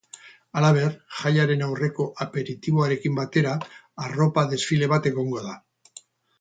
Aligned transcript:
Halaber, 0.61 0.95
jaiaren 1.17 1.61
aurreko 1.65 2.07
aperitiboarekin 2.25 3.21
batera, 3.21 3.53
arropa 4.09 4.49
desfile 4.57 4.93
bat 4.97 5.13
egongo 5.15 5.49
da. 5.49 5.57